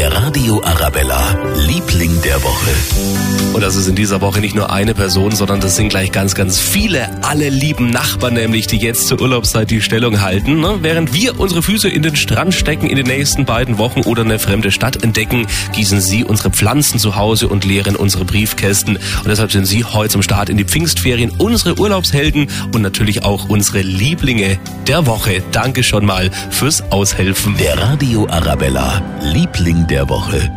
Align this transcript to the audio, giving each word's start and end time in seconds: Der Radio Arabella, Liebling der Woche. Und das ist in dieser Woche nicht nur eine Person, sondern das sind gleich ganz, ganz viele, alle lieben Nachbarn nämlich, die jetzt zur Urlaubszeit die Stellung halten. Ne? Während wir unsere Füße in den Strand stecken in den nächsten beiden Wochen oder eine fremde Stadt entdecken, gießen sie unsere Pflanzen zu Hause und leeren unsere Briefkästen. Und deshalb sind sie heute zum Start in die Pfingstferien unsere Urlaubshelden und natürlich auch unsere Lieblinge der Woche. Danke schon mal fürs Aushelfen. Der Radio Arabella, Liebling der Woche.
Der 0.00 0.10
Radio 0.14 0.58
Arabella, 0.64 1.36
Liebling 1.80 2.20
der 2.22 2.42
Woche. 2.42 2.70
Und 3.54 3.62
das 3.62 3.74
ist 3.74 3.88
in 3.88 3.94
dieser 3.94 4.20
Woche 4.20 4.40
nicht 4.40 4.54
nur 4.54 4.70
eine 4.70 4.92
Person, 4.92 5.32
sondern 5.32 5.60
das 5.60 5.76
sind 5.76 5.88
gleich 5.88 6.12
ganz, 6.12 6.34
ganz 6.34 6.60
viele, 6.60 7.08
alle 7.22 7.48
lieben 7.48 7.88
Nachbarn 7.88 8.34
nämlich, 8.34 8.66
die 8.66 8.76
jetzt 8.76 9.06
zur 9.06 9.20
Urlaubszeit 9.20 9.70
die 9.70 9.80
Stellung 9.80 10.20
halten. 10.20 10.60
Ne? 10.60 10.78
Während 10.82 11.14
wir 11.14 11.40
unsere 11.40 11.62
Füße 11.62 11.88
in 11.88 12.02
den 12.02 12.16
Strand 12.16 12.52
stecken 12.52 12.90
in 12.90 12.96
den 12.96 13.06
nächsten 13.06 13.46
beiden 13.46 13.78
Wochen 13.78 14.02
oder 14.02 14.22
eine 14.22 14.38
fremde 14.38 14.70
Stadt 14.70 15.02
entdecken, 15.02 15.46
gießen 15.72 16.02
sie 16.02 16.22
unsere 16.22 16.50
Pflanzen 16.50 16.98
zu 16.98 17.16
Hause 17.16 17.48
und 17.48 17.64
leeren 17.64 17.96
unsere 17.96 18.26
Briefkästen. 18.26 18.96
Und 18.96 19.28
deshalb 19.28 19.50
sind 19.50 19.64
sie 19.64 19.84
heute 19.84 20.10
zum 20.10 20.22
Start 20.22 20.50
in 20.50 20.58
die 20.58 20.64
Pfingstferien 20.64 21.30
unsere 21.38 21.78
Urlaubshelden 21.78 22.48
und 22.74 22.82
natürlich 22.82 23.24
auch 23.24 23.48
unsere 23.48 23.80
Lieblinge 23.80 24.58
der 24.86 25.06
Woche. 25.06 25.42
Danke 25.50 25.82
schon 25.82 26.04
mal 26.04 26.30
fürs 26.50 26.82
Aushelfen. 26.90 27.56
Der 27.56 27.78
Radio 27.78 28.28
Arabella, 28.28 29.02
Liebling 29.22 29.86
der 29.86 30.08
Woche. 30.10 30.50